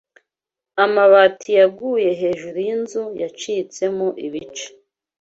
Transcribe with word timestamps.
Amabati 0.83 1.49
yaguye 1.59 2.09
hejuru 2.21 2.57
yinzu 2.67 3.03
yacitsemo 3.21 4.07
ibice. 4.25 4.67